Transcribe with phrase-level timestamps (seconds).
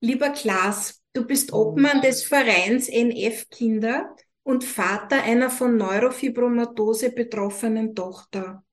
[0.00, 4.14] Lieber Klaas, du bist Obmann des Vereins NF Kinder
[4.44, 8.64] und Vater einer von Neurofibromatose betroffenen Tochter.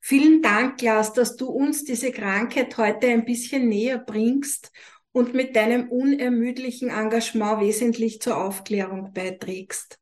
[0.00, 4.70] Vielen Dank, Klaas, dass du uns diese Krankheit heute ein bisschen näher bringst
[5.10, 9.98] und mit deinem unermüdlichen Engagement wesentlich zur Aufklärung beiträgst.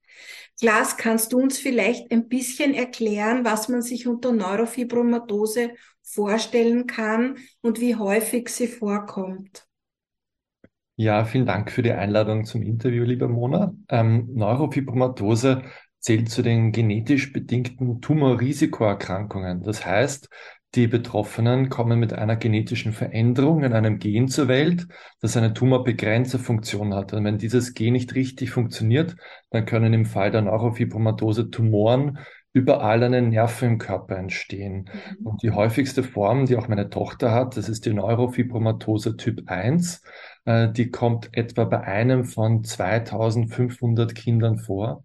[0.61, 5.71] Klaas, kannst du uns vielleicht ein bisschen erklären, was man sich unter Neurofibromatose
[6.03, 9.67] vorstellen kann und wie häufig sie vorkommt?
[10.97, 13.75] Ja, vielen Dank für die Einladung zum Interview, lieber Mona.
[13.89, 15.63] Ähm, Neurofibromatose
[15.99, 19.63] zählt zu den genetisch bedingten Tumorrisikoerkrankungen.
[19.63, 20.29] Das heißt,
[20.75, 24.87] die Betroffenen kommen mit einer genetischen Veränderung in einem Gen zur Welt,
[25.21, 27.13] das eine Tumorbegrenzerfunktion hat.
[27.15, 29.17] Und wenn dieses Gen nicht richtig funktioniert,
[29.51, 32.19] dann können im Fall der Neurofibromatose Tumoren
[32.53, 34.91] überall den Nerven im Körper entstehen.
[35.19, 35.27] Mhm.
[35.27, 40.03] Und die häufigste Form, die auch meine Tochter hat, das ist die Neurofibromatose Typ 1.
[40.45, 45.05] Äh, die kommt etwa bei einem von 2500 Kindern vor.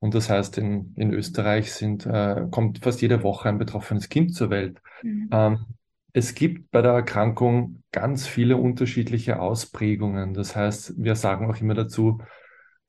[0.00, 4.34] Und das heißt, in, in Österreich sind, äh, kommt fast jede Woche ein betroffenes Kind
[4.34, 4.82] zur Welt.
[5.02, 5.28] Mhm.
[5.32, 5.66] Ähm,
[6.12, 10.34] es gibt bei der Erkrankung ganz viele unterschiedliche Ausprägungen.
[10.34, 12.20] Das heißt, wir sagen auch immer dazu,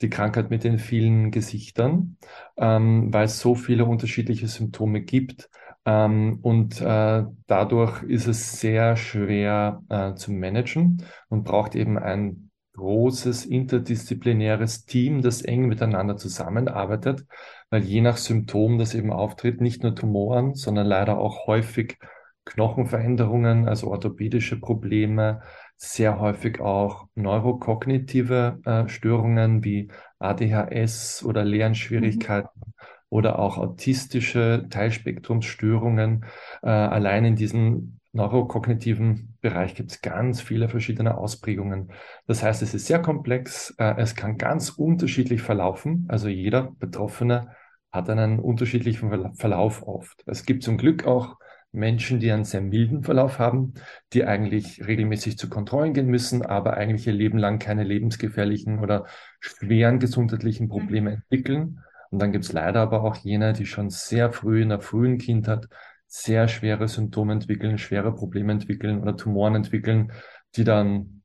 [0.04, 2.18] die Krankheit mit den vielen Gesichtern,
[2.58, 5.50] ähm, weil es so viele unterschiedliche Symptome gibt.
[5.86, 12.52] Ähm, und äh, dadurch ist es sehr schwer äh, zu managen und braucht eben ein
[12.76, 17.26] großes interdisziplinäres Team, das eng miteinander zusammenarbeitet,
[17.70, 21.98] weil je nach Symptom, das eben auftritt, nicht nur Tumoren, sondern leider auch häufig
[22.46, 25.42] Knochenveränderungen, also orthopädische Probleme,
[25.84, 29.90] sehr häufig auch neurokognitive äh, Störungen wie
[30.20, 32.74] ADHS oder Lernschwierigkeiten mhm.
[33.10, 36.26] oder auch autistische Teilspektrumsstörungen.
[36.62, 41.92] Äh, allein in diesem neurokognitiven Bereich gibt es ganz viele verschiedene Ausprägungen.
[42.28, 46.06] Das heißt, es ist sehr komplex, äh, es kann ganz unterschiedlich verlaufen.
[46.08, 47.50] Also jeder Betroffene
[47.92, 50.24] hat einen unterschiedlichen Verlauf oft.
[50.26, 51.38] Es gibt zum Glück auch
[51.74, 53.74] Menschen, die einen sehr milden Verlauf haben,
[54.14, 59.06] die eigentlich regelmäßig zu Kontrollen gehen müssen, aber eigentlich ihr Leben lang keine lebensgefährlichen oder
[59.40, 61.16] schweren gesundheitlichen Probleme mhm.
[61.18, 61.80] entwickeln.
[62.12, 65.18] Und dann gibt es leider aber auch jene, die schon sehr früh in der frühen
[65.18, 65.68] Kindheit
[66.08, 70.12] sehr schwere Symptome entwickeln, schwere Probleme entwickeln oder Tumoren entwickeln,
[70.56, 71.24] die dann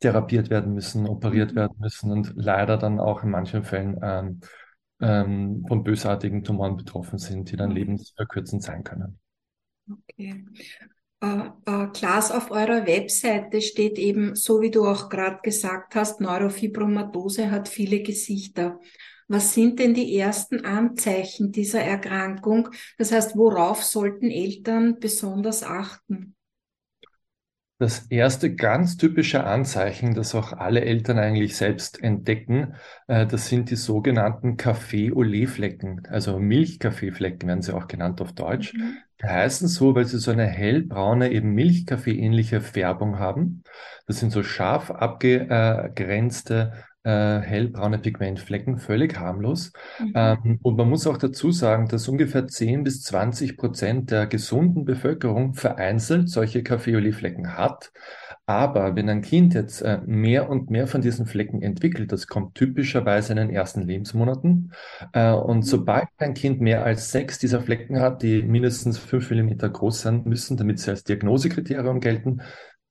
[0.00, 1.56] therapiert werden müssen, operiert mhm.
[1.56, 4.40] werden müssen und leider dann auch in manchen Fällen ähm,
[5.00, 7.76] ähm, von bösartigen Tumoren betroffen sind, die dann mhm.
[7.76, 9.18] lebensverkürzend sein können.
[9.90, 10.44] Okay.
[11.20, 16.20] Äh, äh, Klaas, auf eurer Webseite steht eben, so wie du auch gerade gesagt hast,
[16.20, 18.80] Neurofibromatose hat viele Gesichter.
[19.28, 22.68] Was sind denn die ersten Anzeichen dieser Erkrankung?
[22.98, 26.36] Das heißt, worauf sollten Eltern besonders achten?
[27.78, 32.74] Das erste ganz typische Anzeichen, das auch alle Eltern eigentlich selbst entdecken,
[33.06, 38.72] äh, das sind die sogenannten Kaffee-Olé-Flecken, also Milchkaffeeflecken werden sie auch genannt auf Deutsch.
[38.72, 38.96] Mhm.
[39.22, 43.62] Heißen so, weil sie so eine hellbraune, eben Milchkaffee-ähnliche Färbung haben.
[44.06, 46.72] Das sind so scharf abgegrenzte
[47.06, 49.72] äh, hellbraune Pigmentflecken, völlig harmlos.
[50.00, 50.12] Mhm.
[50.14, 54.84] Ähm, und man muss auch dazu sagen, dass ungefähr 10 bis 20 Prozent der gesunden
[54.84, 57.92] Bevölkerung vereinzelt solche Kaffeeoliflecken hat.
[58.48, 62.54] Aber wenn ein Kind jetzt äh, mehr und mehr von diesen Flecken entwickelt, das kommt
[62.54, 64.72] typischerweise in den ersten Lebensmonaten.
[65.12, 65.62] Äh, und mhm.
[65.62, 70.22] sobald ein Kind mehr als sechs dieser Flecken hat, die mindestens fünf Millimeter groß sein
[70.24, 72.40] müssen, damit sie als Diagnosekriterium gelten,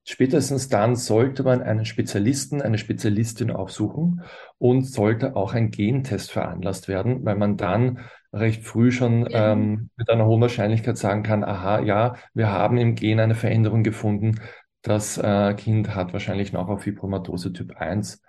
[0.07, 4.21] Spätestens dann sollte man einen Spezialisten, eine Spezialistin aufsuchen
[4.59, 8.01] und sollte auch ein Gentest veranlasst werden, weil man dann
[8.31, 12.93] recht früh schon ähm, mit einer hohen Wahrscheinlichkeit sagen kann, aha, ja, wir haben im
[12.93, 14.39] Gen eine Veränderung gefunden.
[14.85, 18.21] Das äh, Kind hat wahrscheinlich noch auf Fibromatose Typ 1.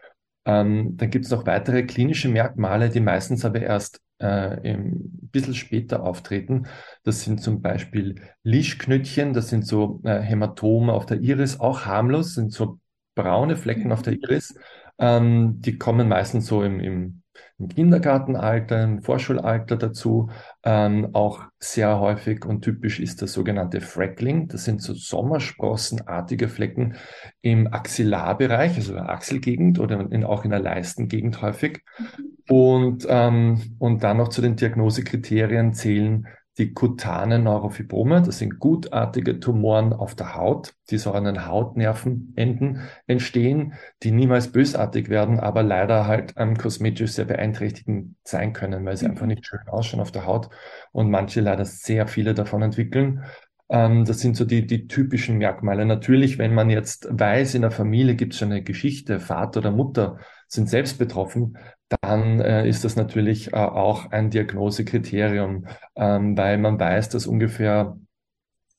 [0.47, 5.55] Ähm, dann gibt es noch weitere klinische Merkmale, die meistens aber erst äh, ein bisschen
[5.55, 6.67] später auftreten.
[7.03, 12.33] Das sind zum Beispiel Lischknötchen, das sind so äh, Hämatome auf der Iris, auch harmlos,
[12.33, 12.81] sind so
[13.15, 14.15] braune Flecken auf der.
[14.15, 14.55] Iris.
[14.99, 17.23] Ähm, die kommen meistens so im, im
[17.59, 20.31] im Kindergartenalter, im Vorschulalter dazu.
[20.63, 24.49] Ähm, auch sehr häufig und typisch ist das sogenannte Freckling.
[24.49, 26.97] Das sind so Sommersprossenartige Flecken
[27.41, 31.83] im Axillarbereich, also in der Achselgegend oder in, auch in der Leistengegend häufig.
[31.99, 32.37] Mhm.
[32.49, 36.29] Und, ähm, und dann noch zu den Diagnosekriterien zählen
[36.59, 42.81] die kutanen Neurofibrome, das sind gutartige Tumoren auf der Haut, die so an den Hautnervenenden
[43.07, 48.97] entstehen, die niemals bösartig werden, aber leider halt ähm, kosmetisch sehr beeinträchtigend sein können, weil
[48.97, 49.13] sie mhm.
[49.13, 50.49] einfach nicht schön ausschauen auf der Haut
[50.93, 53.25] und manche leider sehr viele davon entwickeln.
[53.69, 55.85] Ähm, das sind so die, die typischen Merkmale.
[55.85, 59.73] Natürlich, wenn man jetzt weiß, in der Familie gibt es schon eine Geschichte, Vater oder
[59.73, 60.19] Mutter
[60.49, 66.79] sind selbst betroffen, dann äh, ist das natürlich äh, auch ein Diagnosekriterium, ähm, weil man
[66.79, 67.97] weiß, dass ungefähr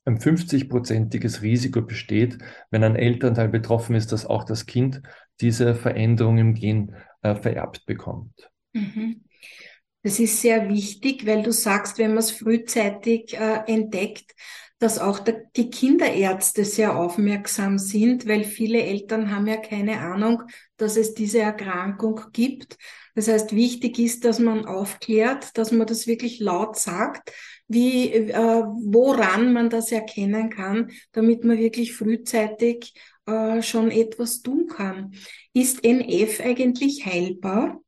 [0.05, 2.37] ein 50-prozentiges Risiko besteht,
[2.71, 5.01] wenn ein Elternteil betroffen ist, dass auch das Kind
[5.41, 8.49] diese Veränderung im Gen äh, vererbt bekommt.
[8.73, 9.23] Mhm.
[10.03, 14.33] Das ist sehr wichtig, weil du sagst, wenn man es frühzeitig äh, entdeckt,
[14.79, 15.19] dass auch
[15.55, 20.43] die Kinderärzte sehr aufmerksam sind, weil viele Eltern haben ja keine Ahnung,
[20.77, 22.77] dass es diese Erkrankung gibt.
[23.15, 27.31] Das heißt, wichtig ist, dass man aufklärt, dass man das wirklich laut sagt,
[27.67, 32.93] wie, äh, woran man das erkennen kann, damit man wirklich frühzeitig
[33.25, 35.13] äh, schon etwas tun kann.
[35.53, 37.81] Ist NF eigentlich heilbar?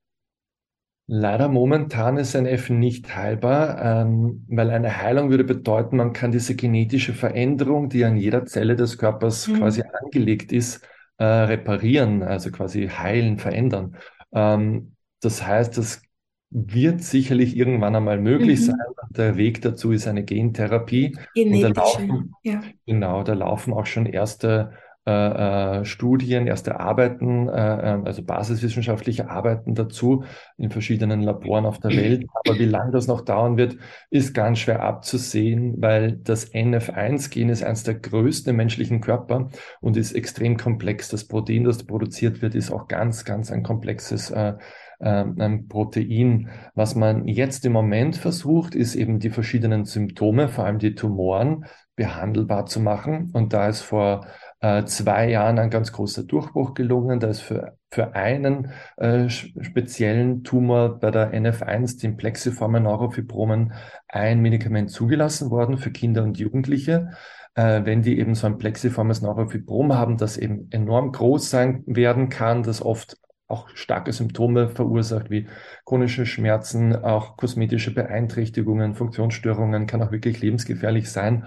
[1.11, 6.55] Leider momentan ist NF nicht heilbar, ähm, weil eine Heilung würde bedeuten, man kann diese
[6.55, 9.57] genetische Veränderung, die an jeder Zelle des Körpers mhm.
[9.57, 13.95] quasi angelegt ist, äh, reparieren, also quasi heilen, verändern.
[14.33, 16.03] Ähm, das heißt, das
[16.51, 18.63] wird sicherlich irgendwann einmal möglich mhm.
[18.65, 18.77] sein.
[19.09, 21.17] Der Weg dazu ist eine Gentherapie.
[21.33, 22.61] Genetische, und da laufen, ja.
[22.85, 24.73] Genau, da laufen auch schon erste
[25.05, 30.23] äh, äh, Studien, erste Arbeiten, äh, ähm, also basiswissenschaftliche Arbeiten dazu
[30.57, 32.27] in verschiedenen Laboren auf der Welt.
[32.33, 33.77] Aber wie lange das noch dauern wird,
[34.09, 39.49] ist ganz schwer abzusehen, weil das NF1-Gen ist eines der größten menschlichen Körper
[39.81, 41.09] und ist extrem komplex.
[41.09, 44.55] Das Protein, das produziert wird, ist auch ganz, ganz ein komplexes äh,
[45.01, 46.49] ähm, ein Protein.
[46.75, 51.65] Was man jetzt im Moment versucht, ist eben die verschiedenen Symptome, vor allem die Tumoren,
[51.95, 53.29] behandelbar zu machen.
[53.33, 54.25] Und da ist vor
[54.61, 57.19] äh, zwei Jahren ein ganz großer Durchbruch gelungen.
[57.19, 63.73] Da ist für, für einen äh, speziellen Tumor bei der NF1, den plexiformen Neurofibromen,
[64.07, 67.11] ein Medikament zugelassen worden für Kinder und Jugendliche.
[67.55, 72.29] Äh, wenn die eben so ein plexiformes Neurofibrom haben, das eben enorm groß sein werden
[72.29, 73.17] kann, das oft
[73.47, 75.47] auch starke Symptome verursacht, wie
[75.85, 81.45] chronische Schmerzen, auch kosmetische Beeinträchtigungen, Funktionsstörungen, kann auch wirklich lebensgefährlich sein.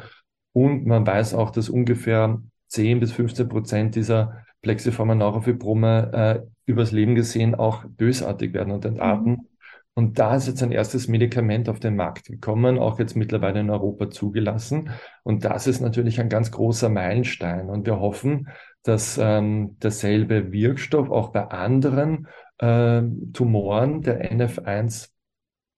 [0.53, 2.43] Und man weiß auch, dass ungefähr
[2.73, 8.85] 10 bis 15 Prozent dieser plexiformen Neurofibrome äh, übers Leben gesehen auch bösartig werden und
[8.85, 9.33] entarten.
[9.33, 9.49] Mhm.
[9.95, 13.69] Und da ist jetzt ein erstes Medikament auf den Markt gekommen, auch jetzt mittlerweile in
[13.69, 14.89] Europa zugelassen.
[15.23, 17.69] Und das ist natürlich ein ganz großer Meilenstein.
[17.69, 18.49] Und wir hoffen,
[18.85, 22.27] dass ähm, derselbe Wirkstoff auch bei anderen
[22.57, 23.03] äh,
[23.35, 25.11] Tumoren der NF1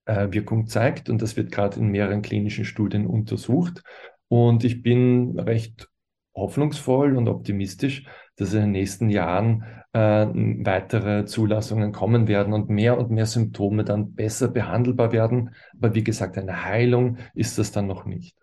[0.05, 1.11] äh, Wirkung zeigt.
[1.11, 3.83] Und das wird gerade in mehreren klinischen Studien untersucht.
[4.29, 5.89] Und ich bin recht
[6.35, 8.05] hoffnungsvoll und optimistisch,
[8.37, 13.85] dass in den nächsten Jahren äh, weitere Zulassungen kommen werden und mehr und mehr Symptome
[13.85, 15.55] dann besser behandelbar werden.
[15.77, 18.37] Aber wie gesagt, eine Heilung ist das dann noch nicht.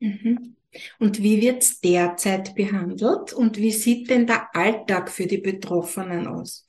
[0.00, 0.56] Mhm.
[0.98, 6.26] Und wie wird es derzeit behandelt und wie sieht denn der Alltag für die Betroffenen
[6.26, 6.66] aus?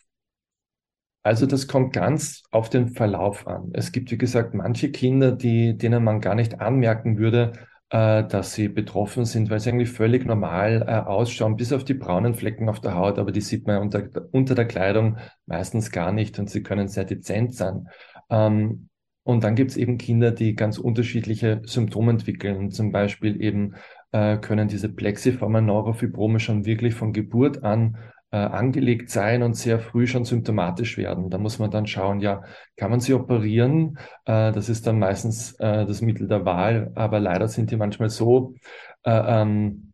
[1.22, 3.72] Also das kommt ganz auf den Verlauf an.
[3.74, 7.52] Es gibt, wie gesagt, manche Kinder, die, denen man gar nicht anmerken würde,
[7.90, 11.96] äh, dass sie betroffen sind, weil sie eigentlich völlig normal äh, ausschauen, bis auf die
[11.96, 16.12] braunen Flecken auf der Haut, aber die sieht man unter, unter der Kleidung meistens gar
[16.12, 17.88] nicht und sie können sehr dezent sein.
[18.30, 18.90] Ähm,
[19.24, 22.72] und dann gibt es eben Kinder, die ganz unterschiedliche Symptome entwickeln.
[22.72, 23.76] Zum Beispiel eben
[24.12, 27.98] äh, können diese plexiformen Neurofibrome schon wirklich von Geburt an
[28.32, 31.30] äh, angelegt sein und sehr früh schon symptomatisch werden.
[31.30, 32.44] Da muss man dann schauen, ja,
[32.78, 33.98] kann man sie operieren?
[34.26, 38.10] Äh, das ist dann meistens äh, das Mittel der Wahl, aber leider sind die manchmal
[38.10, 38.56] so
[39.04, 39.94] äh, ähm,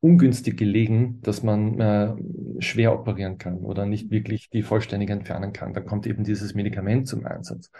[0.00, 2.14] ungünstig gelegen, dass man äh,
[2.58, 5.74] schwer operieren kann oder nicht wirklich die vollständig entfernen kann.
[5.74, 7.70] Dann kommt eben dieses Medikament zum Einsatz.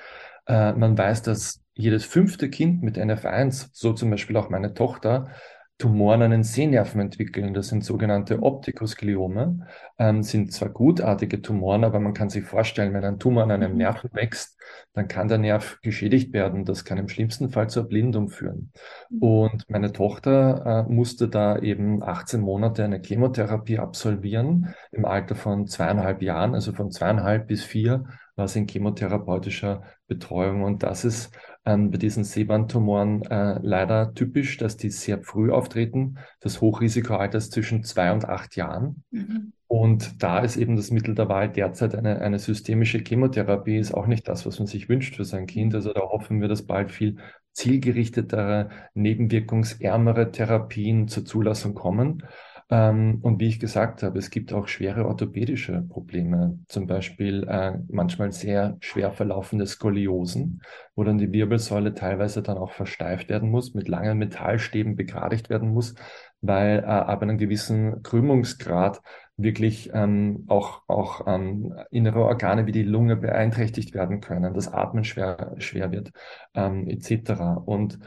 [0.46, 5.30] Äh, man weiß, dass jedes fünfte Kind mit NF1, so zum Beispiel auch meine Tochter,
[5.82, 7.54] Tumoren an den Sehnerven entwickeln.
[7.54, 9.66] Das sind sogenannte Optikoskliome,
[9.98, 13.72] ähm, sind zwar gutartige Tumoren, aber man kann sich vorstellen, wenn ein Tumor an einem
[13.72, 13.78] mhm.
[13.78, 14.56] Nerven wächst,
[14.92, 16.64] dann kann der Nerv geschädigt werden.
[16.64, 18.70] Das kann im schlimmsten Fall zur Blindung führen.
[19.10, 19.18] Mhm.
[19.22, 25.66] Und meine Tochter äh, musste da eben 18 Monate eine Chemotherapie absolvieren im Alter von
[25.66, 28.04] zweieinhalb Jahren, also von zweieinhalb bis vier
[28.36, 30.62] war sie in chemotherapeutischer Betreuung.
[30.62, 31.32] Und das ist
[31.64, 36.18] ähm, bei diesen Sehbandtumoren äh, leider typisch, dass die sehr früh auftreten.
[36.40, 39.04] Das Hochrisikoalter ist zwischen zwei und acht Jahren.
[39.10, 39.52] Mhm.
[39.68, 44.06] Und da ist eben das Mittel der Wahl derzeit eine, eine systemische Chemotherapie, ist auch
[44.06, 45.74] nicht das, was man sich wünscht für sein Kind.
[45.74, 47.16] Also da hoffen wir, dass bald viel
[47.52, 52.22] zielgerichtetere, nebenwirkungsärmere Therapien zur Zulassung kommen.
[52.72, 57.74] Ähm, und wie ich gesagt habe, es gibt auch schwere orthopädische Probleme, zum Beispiel äh,
[57.90, 60.62] manchmal sehr schwer verlaufende Skoliosen,
[60.94, 65.68] wo dann die Wirbelsäule teilweise dann auch versteift werden muss, mit langen Metallstäben begradigt werden
[65.68, 65.94] muss,
[66.40, 69.02] weil äh, ab einem gewissen Krümmungsgrad
[69.36, 75.04] wirklich ähm, auch, auch ähm, innere Organe wie die Lunge beeinträchtigt werden können, das Atmen
[75.04, 76.10] schwer, schwer wird,
[76.54, 77.32] ähm, etc.
[77.66, 77.98] Und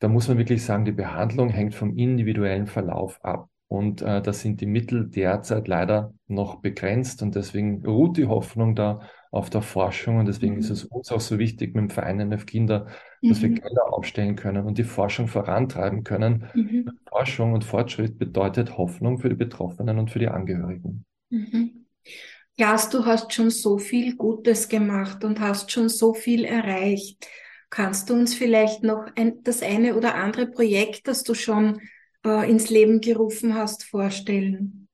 [0.00, 3.48] da muss man wirklich sagen, die Behandlung hängt vom individuellen Verlauf ab.
[3.72, 8.74] Und äh, da sind die Mittel derzeit leider noch begrenzt und deswegen ruht die Hoffnung
[8.74, 9.00] da
[9.30, 10.60] auf der Forschung und deswegen mhm.
[10.60, 12.88] ist es uns auch so wichtig mit dem Verein NF Kinder,
[13.22, 13.42] dass mhm.
[13.42, 16.50] wir Gelder aufstellen können und die Forschung vorantreiben können.
[16.52, 16.90] Mhm.
[17.08, 21.06] Forschung und Fortschritt bedeutet Hoffnung für die Betroffenen und für die Angehörigen.
[21.30, 21.86] Mhm.
[22.58, 27.26] Klaas, du hast schon so viel Gutes gemacht und hast schon so viel erreicht.
[27.70, 31.80] Kannst du uns vielleicht noch ein, das eine oder andere Projekt, das du schon
[32.24, 34.88] äh, ins Leben gerufen hast, vorstellen?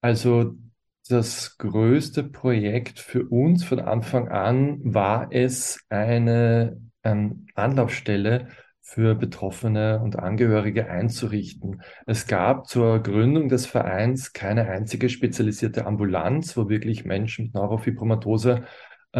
[0.00, 0.54] Also
[1.08, 8.48] das größte Projekt für uns von Anfang an war es, eine ähm, Anlaufstelle
[8.80, 11.82] für Betroffene und Angehörige einzurichten.
[12.06, 18.62] Es gab zur Gründung des Vereins keine einzige spezialisierte Ambulanz, wo wirklich Menschen mit Neurofibromatose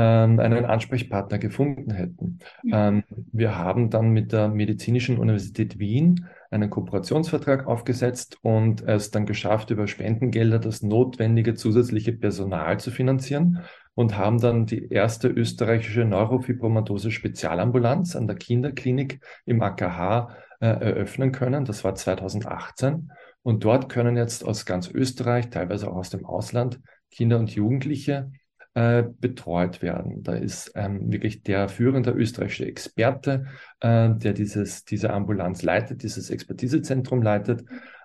[0.00, 2.38] einen Ansprechpartner gefunden hätten.
[2.62, 2.72] Mhm.
[2.72, 9.26] Ähm, wir haben dann mit der Medizinischen Universität Wien einen Kooperationsvertrag aufgesetzt und es dann
[9.26, 13.62] geschafft, über Spendengelder das notwendige zusätzliche Personal zu finanzieren
[13.94, 21.32] und haben dann die erste österreichische Neurofibromatose Spezialambulanz an der Kinderklinik im AKH äh, eröffnen
[21.32, 21.64] können.
[21.64, 23.10] Das war 2018.
[23.42, 28.30] Und dort können jetzt aus ganz Österreich, teilweise auch aus dem Ausland, Kinder und Jugendliche
[28.76, 30.23] äh, betreut werden.
[30.23, 33.47] Da ist ähm, wirklich der führende österreichische Experte,
[33.80, 37.64] äh, der dieses, diese Ambulanz leitet, dieses Expertisezentrum leitet.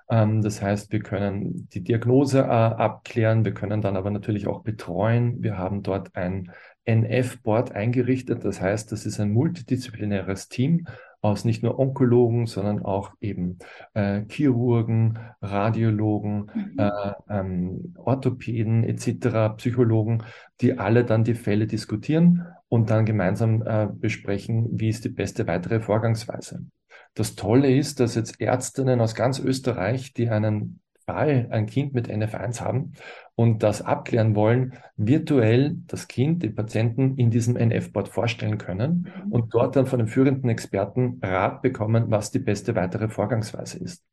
[0.10, 4.64] Ähm, das heißt, wir können die Diagnose äh, abklären, wir können dann aber natürlich auch
[4.64, 5.44] betreuen.
[5.44, 6.54] Wir haben dort ein
[6.86, 8.46] NF-Board eingerichtet.
[8.46, 10.88] Das heißt, das ist ein multidisziplinäres Team
[11.22, 13.60] aus nicht nur Onkologen, sondern auch eben
[13.94, 16.80] äh, Chirurgen, Radiologen, mhm.
[16.80, 20.24] äh, ähm, Orthopäden etc., Psychologen,
[20.62, 25.48] die alle dann die Fälle diskutieren und dann gemeinsam äh, besprechen, wie ist die beste
[25.48, 26.66] weitere Vorgangsweise.
[27.14, 32.10] Das Tolle ist, dass jetzt Ärztinnen aus ganz Österreich, die einen Fall, ein Kind mit
[32.10, 32.94] NF1 haben
[33.36, 39.32] und das abklären wollen, virtuell das Kind, den Patienten in diesem NF-Board vorstellen können mhm.
[39.32, 44.04] und dort dann von den führenden Experten Rat bekommen, was die beste weitere Vorgangsweise ist.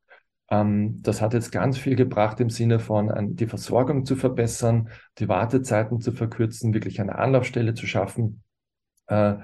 [0.49, 5.29] Ähm, das hat jetzt ganz viel gebracht im Sinne von die Versorgung zu verbessern, die
[5.29, 8.43] Wartezeiten zu verkürzen, wirklich eine Anlaufstelle zu schaffen.
[9.07, 9.35] Äh,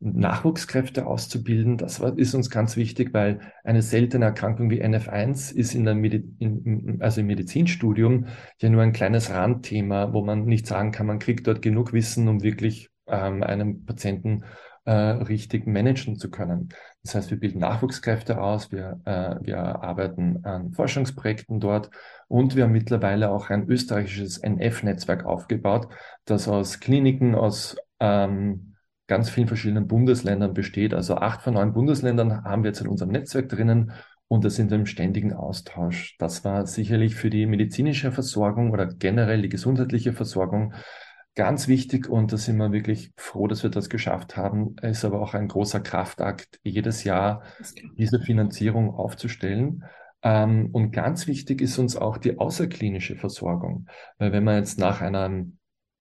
[0.00, 1.76] Nachwuchskräfte auszubilden.
[1.76, 6.24] Das ist uns ganz wichtig, weil eine seltene Erkrankung wie NF1 ist in der Medi
[6.38, 8.26] in, also im Medizinstudium
[8.60, 12.28] ja nur ein kleines Randthema, wo man nicht sagen kann, man kriegt dort genug Wissen,
[12.28, 14.44] um wirklich ähm, einen Patienten
[14.84, 16.70] äh, richtig managen zu können.
[17.02, 21.90] Das heißt, wir bilden Nachwuchskräfte aus, wir, äh, wir arbeiten an Forschungsprojekten dort
[22.28, 25.88] und wir haben mittlerweile auch ein österreichisches NF-Netzwerk aufgebaut,
[26.24, 28.76] das aus Kliniken, aus ähm,
[29.08, 30.94] ganz vielen verschiedenen Bundesländern besteht.
[30.94, 33.92] Also acht von neun Bundesländern haben wir jetzt in unserem Netzwerk drinnen
[34.28, 36.16] und das sind wir im ständigen Austausch.
[36.18, 40.74] Das war sicherlich für die medizinische Versorgung oder generell die gesundheitliche Versorgung
[41.34, 44.76] ganz wichtig und da sind wir wirklich froh, dass wir das geschafft haben.
[44.82, 47.42] Es ist aber auch ein großer Kraftakt, jedes Jahr
[47.96, 49.84] diese Finanzierung aufzustellen.
[50.22, 53.86] Ähm, und ganz wichtig ist uns auch die außerklinische Versorgung.
[54.18, 55.46] Weil wenn man jetzt nach einer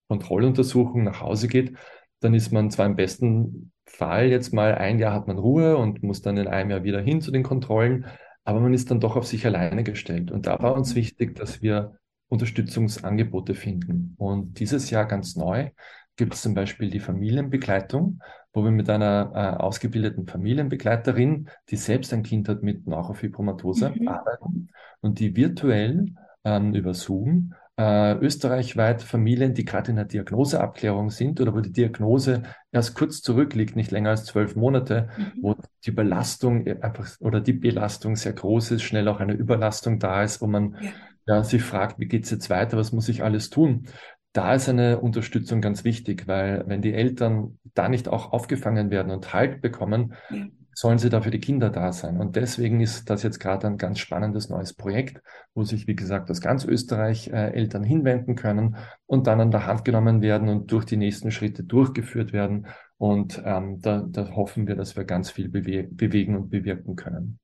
[0.09, 1.77] Kontrolluntersuchung nach Hause geht,
[2.19, 6.03] dann ist man zwar im besten Fall jetzt mal ein Jahr hat man Ruhe und
[6.03, 8.05] muss dann in einem Jahr wieder hin zu den Kontrollen,
[8.43, 10.31] aber man ist dann doch auf sich alleine gestellt.
[10.31, 11.97] Und da war uns wichtig, dass wir
[12.29, 14.15] Unterstützungsangebote finden.
[14.17, 15.69] Und dieses Jahr ganz neu
[16.17, 18.21] gibt es zum Beispiel die Familienbegleitung,
[18.53, 24.07] wo wir mit einer äh, ausgebildeten Familienbegleiterin, die selbst ein Kind hat mit Neurofibromatose, mhm.
[24.07, 24.69] arbeiten
[25.01, 31.39] und die virtuell ähm, über Zoom äh, österreichweit Familien, die gerade in der Diagnoseabklärung sind
[31.39, 35.31] oder wo die Diagnose erst kurz zurückliegt, nicht länger als zwölf Monate, mhm.
[35.41, 35.55] wo
[35.85, 40.41] die Belastung einfach oder die Belastung sehr groß ist, schnell auch eine Überlastung da ist,
[40.41, 40.91] wo man ja.
[41.27, 43.87] ja sich fragt, wie geht's jetzt weiter, was muss ich alles tun?
[44.33, 49.11] Da ist eine Unterstützung ganz wichtig, weil wenn die Eltern da nicht auch aufgefangen werden
[49.11, 52.19] und Halt bekommen, ja sollen sie da für die Kinder da sein.
[52.19, 55.23] Und deswegen ist das jetzt gerade ein ganz spannendes neues Projekt,
[55.55, 58.75] wo sich, wie gesagt, aus ganz Österreich äh, Eltern hinwenden können
[59.07, 62.67] und dann an der Hand genommen werden und durch die nächsten Schritte durchgeführt werden.
[62.99, 67.39] Und ähm, da, da hoffen wir, dass wir ganz viel bewe bewegen und bewirken können.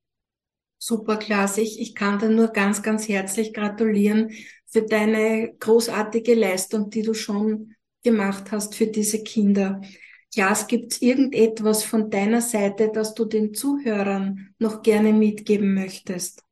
[0.78, 1.58] Super, Klaas.
[1.58, 4.30] Ich, ich kann dir nur ganz, ganz herzlich gratulieren
[4.66, 7.74] für deine großartige Leistung, die du schon
[8.04, 9.80] gemacht hast für diese Kinder.
[10.34, 16.42] Klaas, gibt es irgendetwas von deiner Seite, das du den Zuhörern noch gerne mitgeben möchtest?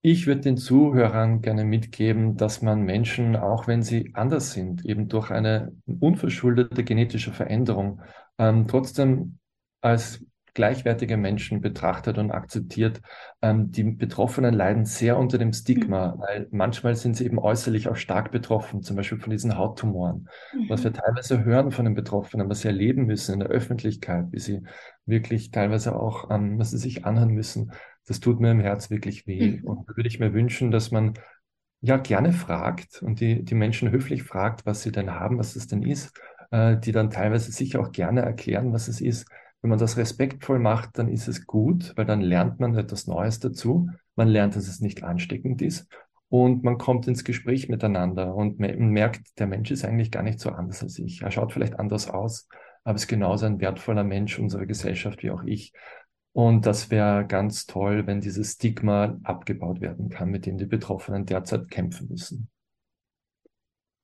[0.00, 5.08] Ich würde den Zuhörern gerne mitgeben, dass man Menschen, auch wenn sie anders sind, eben
[5.08, 8.00] durch eine unverschuldete genetische Veränderung,
[8.38, 9.38] ähm, trotzdem
[9.80, 10.24] als
[10.56, 13.02] gleichwertige Menschen betrachtet und akzeptiert.
[13.42, 16.20] Ähm, die Betroffenen leiden sehr unter dem Stigma, mhm.
[16.20, 20.28] weil manchmal sind sie eben äußerlich auch stark betroffen, zum Beispiel von diesen Hauttumoren.
[20.54, 20.70] Mhm.
[20.70, 24.40] Was wir teilweise hören von den Betroffenen, was sie erleben müssen in der Öffentlichkeit, wie
[24.40, 24.62] sie
[25.04, 27.72] wirklich teilweise auch, ähm, was sie sich anhören müssen,
[28.06, 29.58] das tut mir im Herz wirklich weh.
[29.58, 29.64] Mhm.
[29.64, 31.14] Und da würde ich mir wünschen, dass man
[31.82, 35.66] ja gerne fragt und die, die Menschen höflich fragt, was sie denn haben, was es
[35.66, 36.18] denn ist,
[36.50, 39.26] äh, die dann teilweise sicher auch gerne erklären, was es ist
[39.66, 43.40] wenn man das respektvoll macht, dann ist es gut, weil dann lernt man etwas Neues
[43.40, 43.90] dazu.
[44.14, 45.88] Man lernt, dass es nicht ansteckend ist
[46.28, 50.50] und man kommt ins Gespräch miteinander und merkt, der Mensch ist eigentlich gar nicht so
[50.50, 51.22] anders als ich.
[51.22, 52.46] Er schaut vielleicht anders aus,
[52.84, 55.72] aber ist genauso ein wertvoller Mensch unserer Gesellschaft wie auch ich.
[56.32, 61.26] Und das wäre ganz toll, wenn dieses Stigma abgebaut werden kann, mit dem die Betroffenen
[61.26, 62.48] derzeit kämpfen müssen.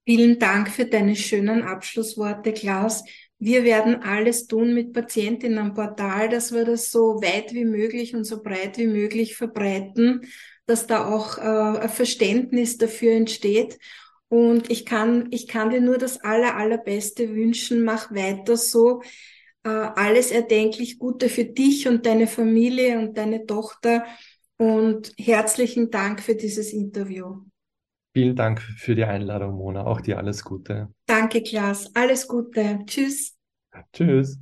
[0.04, 3.04] Vielen Dank für deine schönen Abschlussworte, Klaus.
[3.44, 8.40] Wir werden alles tun mit Patientinnenportal, dass wir das so weit wie möglich und so
[8.40, 10.20] breit wie möglich verbreiten,
[10.66, 13.80] dass da auch äh, ein Verständnis dafür entsteht.
[14.28, 17.82] Und ich kann, ich kann dir nur das aller, allerbeste wünschen.
[17.82, 19.02] Mach weiter so.
[19.64, 24.04] Äh, alles erdenklich Gute für dich und deine Familie und deine Tochter.
[24.56, 27.40] Und herzlichen Dank für dieses Interview.
[28.14, 29.84] Vielen Dank für die Einladung, Mona.
[29.84, 30.92] Auch dir alles Gute.
[31.06, 31.94] Danke, Klaas.
[31.94, 32.80] Alles Gute.
[32.86, 33.36] Tschüss.
[33.92, 34.38] Tschüss.